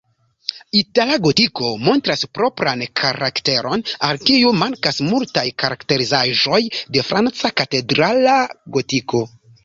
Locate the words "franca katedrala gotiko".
7.11-9.23